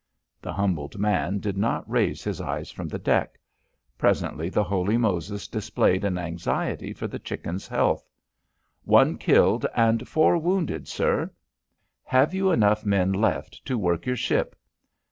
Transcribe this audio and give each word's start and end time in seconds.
The 0.41 0.53
humbled 0.53 0.97
man 0.97 1.37
did 1.37 1.57
not 1.59 1.87
raise 1.87 2.23
his 2.23 2.41
eyes 2.41 2.71
from 2.71 2.87
the 2.87 2.97
deck. 2.97 3.37
Presently 3.99 4.49
the 4.49 4.63
Holy 4.63 4.97
Moses 4.97 5.47
displayed 5.47 6.03
an 6.03 6.17
anxiety 6.17 6.91
for 6.91 7.07
the 7.07 7.19
Chicken's 7.19 7.67
health. 7.67 8.03
"One 8.83 9.15
killed 9.19 9.63
and 9.75 10.07
four 10.09 10.39
wounded, 10.39 10.87
sir." 10.87 11.29
"Have 12.03 12.33
you 12.33 12.49
enough 12.49 12.83
men 12.83 13.13
left 13.13 13.63
to 13.65 13.77
work 13.77 14.07
your 14.07 14.15
ship?" 14.17 14.55